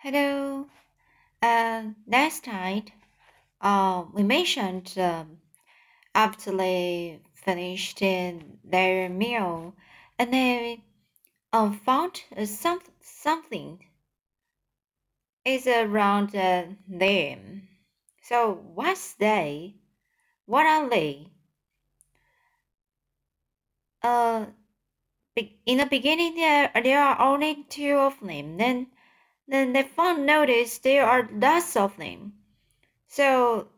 [0.00, 0.68] Hello.
[1.42, 2.92] Uh, last night,
[3.60, 5.38] uh, we mentioned um,
[6.14, 9.74] after they finished in their meal,
[10.16, 10.84] and they
[11.52, 13.86] uh, found uh, some something
[15.44, 17.66] is around uh, them.
[18.22, 19.74] So what's they?
[20.46, 21.26] What are they?
[24.00, 24.46] Uh,
[25.66, 28.58] in the beginning, there there are only two of them.
[28.58, 28.86] Then
[29.48, 32.34] then they found notice there are lots of them.
[33.08, 33.68] So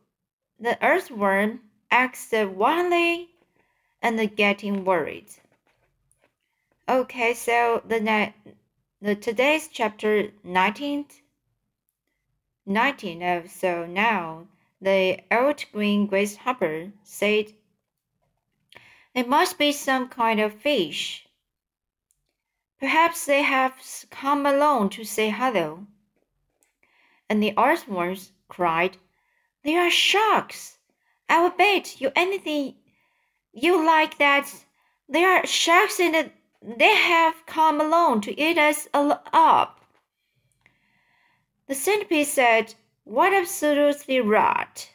[0.58, 3.30] the earthworm asked wildly
[4.02, 5.30] and getting worried.
[6.88, 8.32] Okay, so the
[9.00, 11.06] the today's chapter 19
[12.66, 14.48] 19 of so now
[14.80, 17.52] the old green grasshopper said
[19.14, 21.26] there must be some kind of fish.
[22.80, 23.74] Perhaps they have
[24.10, 25.86] come along to say hello.
[27.28, 28.96] And the earthworms cried,
[29.62, 30.78] They are sharks!
[31.28, 32.74] I will bet you anything
[33.52, 34.64] you like that
[35.08, 36.30] they are sharks and
[36.62, 39.80] they have come along to eat us up.
[41.66, 42.74] The centipede said,
[43.04, 44.90] What absolutely rot!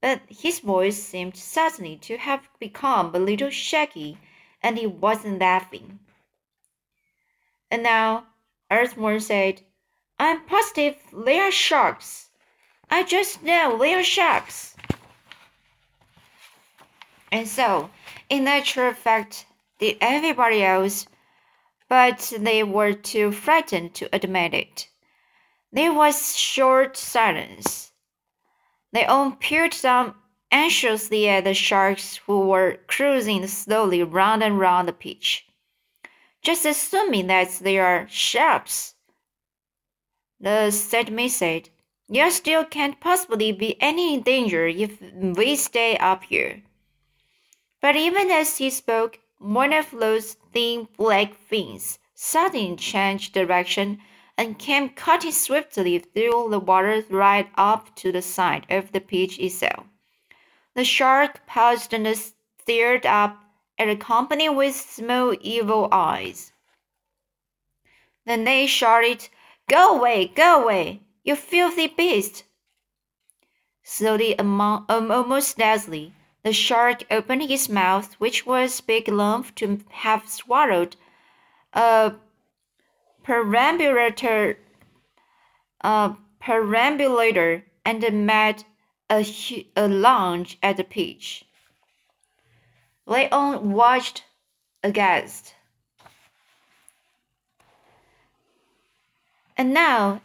[0.00, 4.18] But his voice seemed suddenly to have become a little shaky,
[4.62, 6.00] and he wasn't laughing.
[7.70, 8.26] And now,
[8.70, 9.62] Earthworm said,
[10.18, 12.30] I'm positive they are sharks.
[12.90, 14.76] I just know they are sharks.
[17.32, 17.90] And so,
[18.28, 19.46] in actual fact,
[19.78, 21.06] did everybody else,
[21.88, 24.88] but they were too frightened to admit it.
[25.72, 27.92] There was short silence.
[28.92, 30.14] They all peered down
[30.50, 35.46] anxiously at the sharks who were cruising slowly round and round the pitch.
[36.42, 38.94] Just assuming that they are sharks.
[40.40, 41.68] The centipede said,
[42.08, 46.62] You still can't possibly be any danger if we stay up here.
[47.82, 54.00] But even as he spoke, one of those thin black fins suddenly changed direction
[54.36, 59.38] and came cutting swiftly through the water right up to the side of the pitch
[59.38, 59.84] itself.
[60.74, 63.38] The shark paused and stared up
[63.80, 66.52] at the company with small evil eyes.
[68.26, 69.30] Then they shouted,
[69.68, 72.44] Go away, go away, you filthy beast!
[73.82, 79.80] Slowly, among, um, almost deadly, the shark opened his mouth, which was big enough to
[79.88, 80.96] have swallowed
[81.72, 82.12] a
[83.24, 84.58] perambulator,
[85.80, 88.64] a perambulator and made
[89.08, 89.24] a,
[89.76, 91.44] a lunge at the pitch.
[93.06, 94.24] Leon watched
[94.82, 95.54] aghast.
[99.56, 100.22] And now,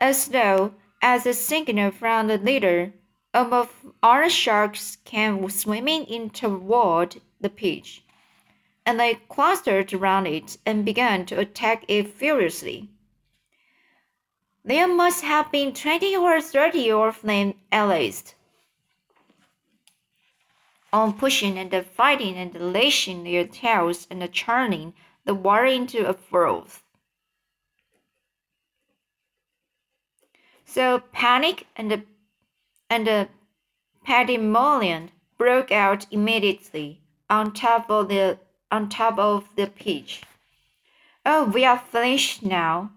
[0.00, 2.92] as though as a signal from the leader,
[3.34, 8.02] a mob of our sharks came swimming in toward the pitch,
[8.84, 12.88] and they clustered around it and began to attack it furiously.
[14.64, 18.34] There must have been twenty or thirty of them at least.
[20.92, 24.94] All pushing and fighting and lashing their tails and churning
[25.24, 26.82] the water into a froth.
[30.64, 32.04] So panic and
[32.90, 33.28] and
[34.04, 38.38] pandemonium broke out immediately on top of the
[38.70, 40.22] on top of the pitch.
[41.24, 42.92] Oh, we are finished now,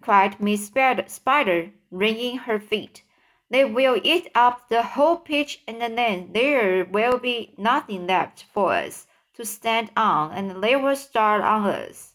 [0.00, 3.02] cried Miss Spider, wringing her feet.
[3.50, 8.72] They will eat up the whole pitch, and then there will be nothing left for
[8.72, 12.12] us to stand on, and they will start on us.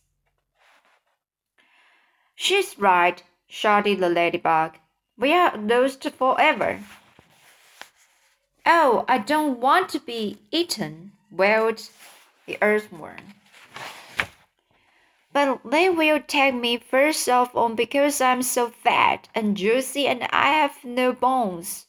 [2.36, 4.78] She's right, shouted the ladybug.
[5.18, 6.80] We are lost forever.
[8.66, 11.90] Oh, I don't want to be eaten, wailed
[12.46, 13.34] the earthworm.
[15.34, 20.28] But they will take me first of all because I'm so fat and juicy and
[20.32, 21.88] I have no bones.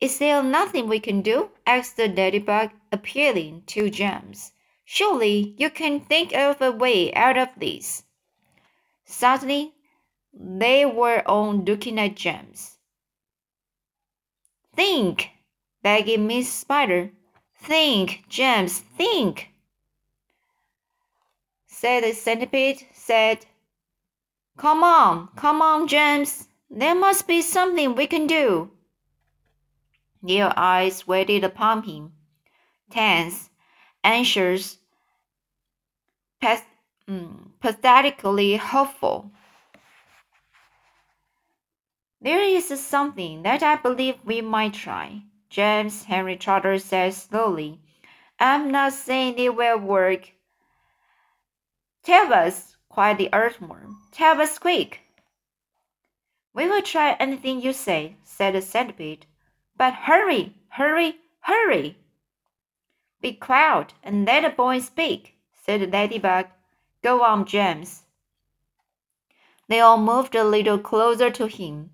[0.00, 1.50] Is there nothing we can do?
[1.66, 4.52] asked the ladybug, appealing to James.
[4.84, 8.04] Surely you can think of a way out of this.
[9.04, 9.74] Suddenly,
[10.32, 12.78] they were all looking at James.
[14.74, 15.30] Think,
[15.82, 17.10] begged Miss Spider.
[17.56, 19.51] Think, James, think.
[21.82, 23.44] Said the centipede, said,
[24.56, 26.46] Come on, come on, James.
[26.70, 28.70] There must be something we can do.
[30.22, 32.12] Their eyes waited upon him,
[32.88, 33.50] tense,
[34.04, 34.78] anxious,
[36.40, 39.32] mm, pathetically hopeful.
[42.20, 47.80] There is something that I believe we might try, James Henry Trotter said slowly.
[48.38, 50.30] I'm not saying it will work.
[52.02, 53.98] Tell us, cried the earthworm.
[54.10, 55.00] Tell us quick.
[56.52, 59.26] We will try anything you say, said the centipede.
[59.76, 61.96] But hurry, hurry, hurry.
[63.20, 66.46] Be quiet and let the boy speak, said the ladybug.
[67.02, 68.02] Go on, James.
[69.68, 71.90] They all moved a little closer to him.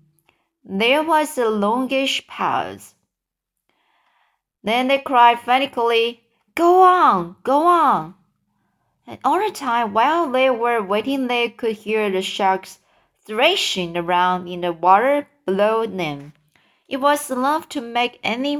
[0.63, 2.95] There was a longish pause.
[4.63, 6.23] Then they cried frantically,
[6.55, 8.15] Go on, go on.
[9.09, 12.77] And all the time while they were waiting, they could hear the sharks
[13.25, 16.33] thrashing around in the water below them.
[16.87, 18.55] It was enough to make any,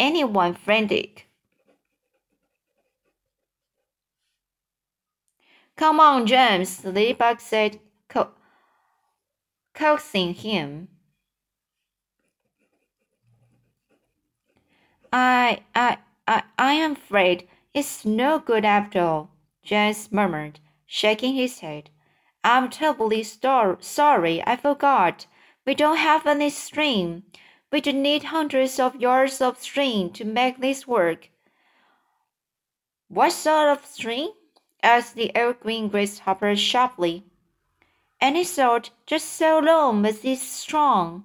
[0.00, 1.28] anyone frantic.
[5.76, 7.78] Come on, James, the ladybug said,
[8.08, 8.30] co
[9.74, 10.88] coaxing him.
[15.12, 19.30] I, I, I, I am afraid it's no good after all,
[19.68, 21.90] James murmured, shaking his head.
[22.42, 25.26] I'm terribly sorry, I forgot.
[25.66, 27.24] We don't have any string.
[27.70, 31.28] We'd need hundreds of yards of string to make this work.
[33.08, 34.32] What sort of string?
[34.82, 37.24] asked the old green grasshopper sharply.
[38.22, 41.24] Any sort, just so long as it's strong.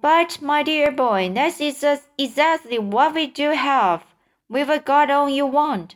[0.00, 1.86] But, my dear boy, that is
[2.18, 4.02] exactly what we do have.
[4.48, 5.94] We've got all you want.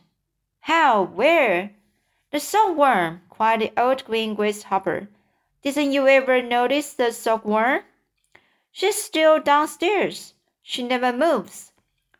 [0.62, 1.02] How?
[1.04, 1.70] Where?
[2.32, 5.08] The silkworm, cried the old green grasshopper.
[5.62, 7.82] Didn't you ever notice the silkworm?
[8.72, 10.34] She's still downstairs.
[10.62, 11.72] She never moves.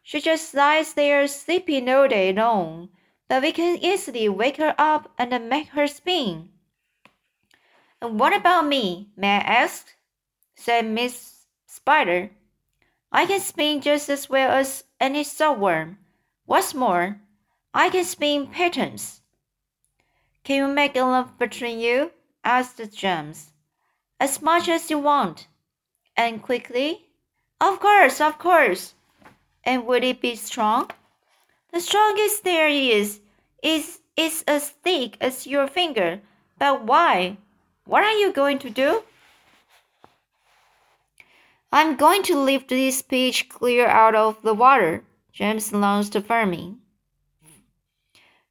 [0.03, 2.91] She just lies there sleeping all day long
[3.33, 6.51] but we can easily wake her up and make her spin.
[7.99, 9.87] And what about me, may I ask?
[10.55, 12.31] said Miss Spider.
[13.11, 15.97] I can spin just as well as any silkworm.
[16.45, 17.22] What's more,
[17.75, 19.23] I can spin patterns.
[20.45, 22.11] Can you make a love between you?
[22.45, 23.53] asked the James.
[24.21, 25.47] As much as you want.
[26.15, 27.07] And quickly?
[27.61, 28.95] Of course, of course.
[29.65, 30.91] And would it be strong?
[31.73, 33.21] The strongest there is
[33.63, 36.21] is is as thick as your finger.
[36.59, 37.39] But why?
[37.87, 39.05] What are you going to do?
[41.73, 46.77] I'm going to lift this peach clear out of the water, James announced firmly.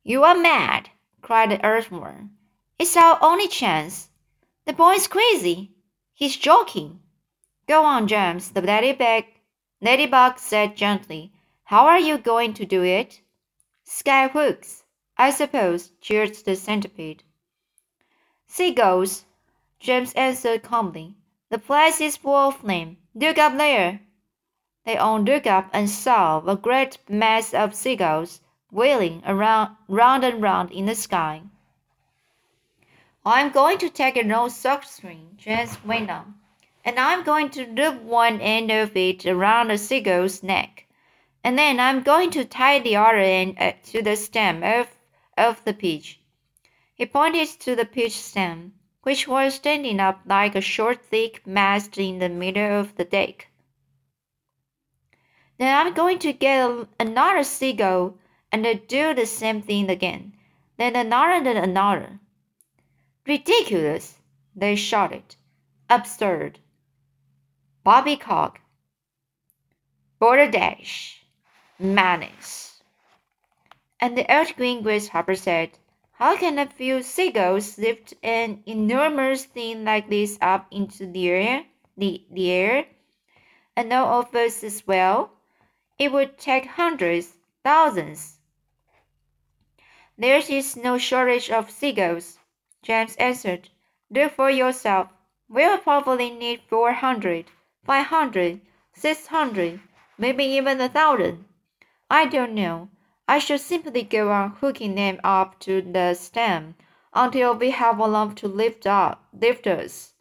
[0.04, 0.90] You are mad,
[1.22, 2.32] cried the earthworm.
[2.80, 4.10] It's our only chance.
[4.66, 5.76] The boy's crazy.
[6.16, 7.02] He's joking.
[7.68, 9.26] Go on, James, the ladybug,
[9.80, 11.32] ladybug said gently.
[11.66, 13.22] How are you going to do it?
[13.84, 14.84] Sky hooks,
[15.18, 17.24] I suppose, jeered the centipede.
[18.48, 19.26] Seagulls,
[19.80, 21.16] James answered calmly.
[21.52, 22.98] The place is full of them.
[23.14, 24.02] Look up there.
[24.84, 30.42] They all looked up and saw a great mass of seagulls wheeling around round and
[30.42, 31.44] round in the sky.
[33.24, 36.36] I'm going to take an old sock string, James went on,
[36.84, 40.88] and I'm going to loop one end of it around a seagull's neck
[41.44, 44.88] and then I'm going to tie the other end uh, to the stem of,
[45.38, 46.20] of the peach.
[46.94, 51.98] He pointed to the peach stem, which was standing up like a short, thick mast
[51.98, 53.48] in the middle of the deck.
[55.58, 58.18] Then I'm going to get another seagull
[58.52, 60.34] and they do the same thing again.
[60.78, 62.20] Then another and another.
[63.26, 64.18] Ridiculous,
[64.56, 65.36] they shouted.
[65.90, 66.60] Absurd.
[67.86, 68.60] Poppycock.
[70.20, 71.22] Balderdash
[71.80, 72.84] madness.
[74.00, 75.78] And the old green grasshopper said,
[76.14, 81.66] How can a few seagulls lift an enormous thing like this up into the air?
[81.98, 82.86] The, the air?
[83.76, 85.32] And no of us as well?
[85.98, 88.40] It would take hundreds, thousands.
[90.22, 92.38] There is no shortage of seagulls,
[92.84, 93.70] James answered.
[94.12, 95.08] Look for yourself.
[95.50, 97.46] We'll probably need four hundred,
[97.84, 98.62] five hundred,
[98.94, 99.80] six hundred,
[100.20, 101.46] maybe even a thousand.
[102.08, 102.90] I don't know.
[103.28, 106.76] I should simply go on hooking them up to the stem
[107.16, 110.14] until we have enough to lift up lift us.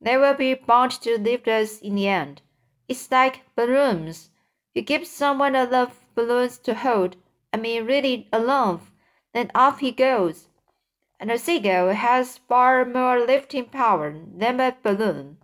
[0.00, 2.40] They will be bound to lift us in the end.
[2.88, 4.30] It's like balloons.
[4.72, 7.16] You give someone enough balloons to hold,
[7.52, 8.89] I mean really enough,
[9.32, 10.48] then off he goes.
[11.18, 15.38] And a seagull has far more lifting power than a balloon.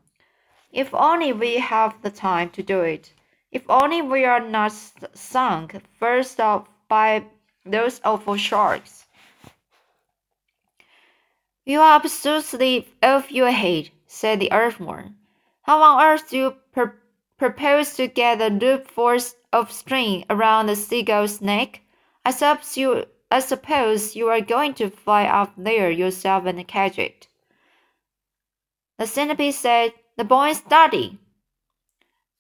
[0.73, 3.13] If only we have the time to do it.
[3.53, 4.73] If only we are not
[5.15, 7.25] sunk first off by
[7.65, 9.07] those awful sharks.
[11.65, 15.17] You are absolutely off your head, said the earthworm.
[15.63, 16.95] How on earth do you pur
[17.39, 21.81] propose to get a loop force of string around the seagull's neck?
[22.25, 26.99] I suppose you I suppose you are going to fly up there yourself and catch
[26.99, 27.27] it.
[28.99, 31.19] The centipede said, The boy is study.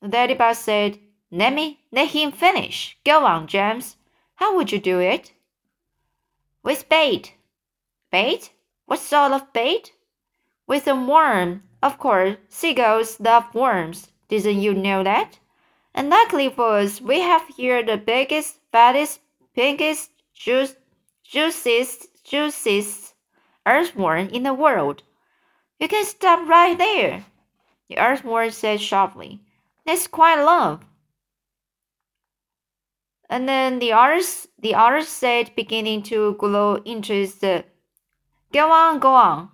[0.00, 0.98] The ladybug said,
[1.30, 2.96] Let me let him finish.
[3.04, 3.96] Go on, James.
[4.36, 5.32] How would you do it?
[6.62, 7.34] With bait.
[8.10, 8.52] Bait?
[8.86, 9.92] What sort of bait?
[10.66, 11.64] With a worm.
[11.82, 14.12] Of course, seagulls love worms.
[14.28, 15.38] Didn't you know that?
[15.94, 19.20] And luckily for us, we have here the biggest, fattest,
[19.54, 20.76] pinkest, juice,
[21.24, 23.14] juiciest, juiciest
[23.66, 25.02] earthworm in the world.
[25.80, 27.24] You can stop right there,
[27.88, 29.40] the earthworm said sharply.
[29.84, 30.84] That's quite long.
[33.28, 37.64] And then the others, the others said, beginning to glow interested.
[38.52, 39.50] Go on, go on.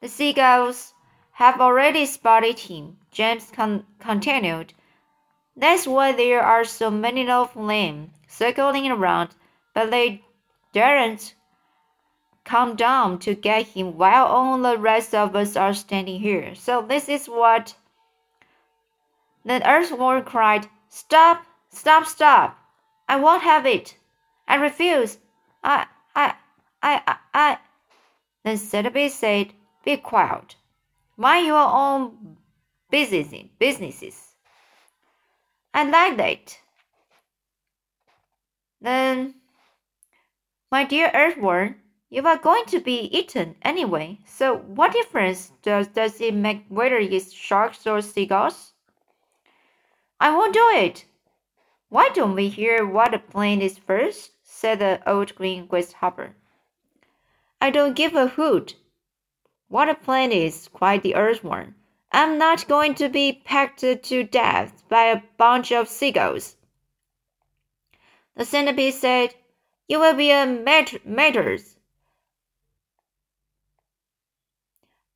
[0.00, 0.92] The seagulls
[1.32, 4.74] have already spotted him, James con continued.
[5.56, 9.30] That's why there are so many of them circling around,
[9.74, 10.22] but they
[10.72, 11.34] daren't
[12.44, 16.54] come down to get him while all the rest of us are standing here.
[16.54, 17.74] So this is what.
[19.44, 22.58] the Earthworm cried, Stop, stop, stop.
[23.08, 23.96] I won't have it.
[24.48, 25.18] I refuse.
[25.62, 26.34] I, I,
[26.82, 27.58] I, I, I.
[28.44, 29.52] Then Centipede said,
[29.84, 30.56] Be quiet.
[31.16, 32.36] Mind your own
[32.90, 34.34] business, businesses.
[35.72, 36.58] I like that.
[38.84, 39.36] Then,
[40.70, 41.76] my dear Earthworm,
[42.10, 46.98] you are going to be eaten anyway, so what difference does, does it make whether
[46.98, 48.74] it's sharks or seagulls?
[50.20, 51.06] I won't do it.
[51.88, 54.32] Why don't we hear what the plan is first?
[54.42, 56.36] said the old green grasshopper.
[57.62, 58.76] I don't give a hoot.
[59.68, 61.74] What a plan is, cried the earthworm.
[62.12, 66.56] I'm not going to be pecked to death by a bunch of seagulls.
[68.36, 69.34] The centipede said,
[69.86, 70.44] You will be a
[71.04, 71.76] martyrs.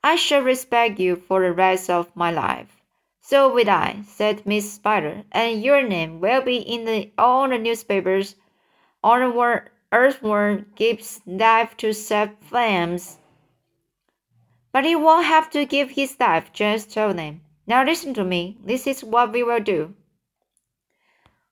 [0.05, 2.81] I shall respect you for the rest of my life.
[3.21, 7.59] So will I, said Miss Spider, and your name will be in the, all the
[7.59, 8.37] newspapers.
[9.05, 13.19] Earthworm, earthworm gives life to set flames.
[14.71, 17.41] But he won't have to give his life, just told them.
[17.67, 18.57] Now listen to me.
[18.65, 19.95] This is what we will do.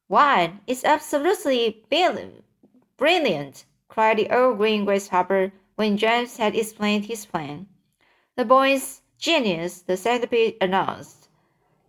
[0.09, 7.67] Why, it's absolutely brilliant, cried the old green grasshopper when James had explained his plan.
[8.37, 11.29] The boy's genius, the centipede announced.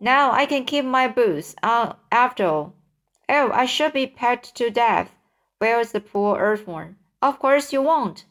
[0.00, 2.74] Now I can keep my boots on after all.
[3.28, 5.14] Oh, I shall be pecked to death,
[5.60, 6.96] wails the poor earthworm.
[7.22, 8.24] Of course you won't.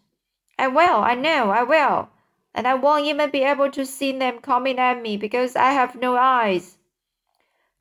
[0.59, 2.09] I will, I know, I will.
[2.53, 5.95] And I won't even be able to see them coming at me because I have
[5.95, 6.77] no eyes.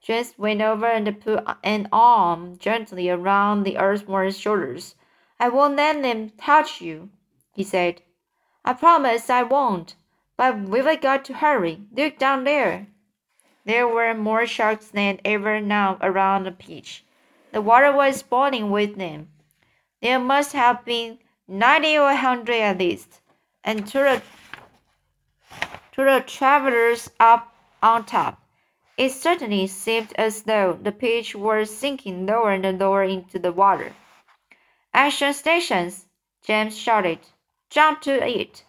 [0.07, 4.95] James went over and put an arm gently around the earthworm's shoulders.
[5.41, 7.11] I won't let them touch you,
[7.53, 8.03] he said.
[8.65, 9.97] I promise I won't.
[10.37, 11.81] But we've got to hurry.
[11.93, 12.87] Look down there.
[13.65, 17.05] There were more sharks than ever now around the beach.
[17.51, 19.31] The water was boiling with them.
[20.01, 23.21] There must have been ninety or a hundred at least.
[23.65, 24.23] And to the,
[25.95, 28.41] to the travelers up on top,
[28.97, 33.95] it certainly seemed as though the pitch were sinking lower and lower into the water.
[34.95, 36.07] Action stations!
[36.43, 37.19] James shouted.
[37.69, 38.65] Jump to it!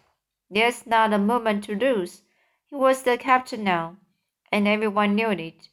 [0.49, 2.23] There's not a moment to lose.
[2.65, 3.95] He was the captain now,
[4.51, 5.69] and everyone knew it.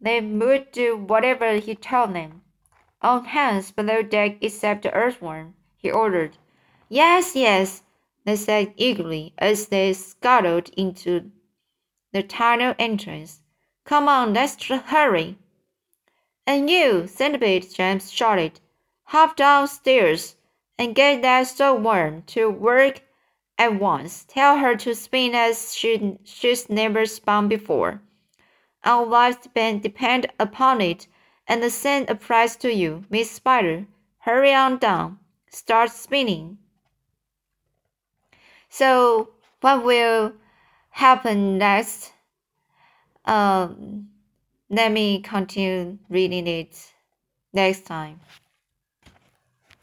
[0.00, 2.42] They would do whatever he told them.
[3.00, 6.36] All hands below deck except the earthworm, he ordered.
[6.90, 7.82] Yes, yes,
[8.24, 11.30] they said eagerly as they scuttled into
[12.12, 13.40] the tunnel entrance.
[13.84, 15.36] Come on, let's hurry.
[16.46, 18.60] And you, Centipede, James shouted,
[19.04, 20.36] hop downstairs
[20.78, 23.02] and get that silkworm to work
[23.58, 24.24] at once.
[24.24, 28.00] Tell her to spin as she, she's never spun before.
[28.84, 31.06] Our lives depend, depend upon it,
[31.46, 33.86] and send a applies to you, Miss Spider.
[34.20, 35.18] Hurry on down.
[35.50, 36.56] Start spinning.
[38.70, 39.28] So,
[39.60, 40.32] what will
[40.88, 42.13] happen next?
[43.24, 44.08] Um,
[44.70, 46.92] let me continue reading it
[47.52, 48.20] next time.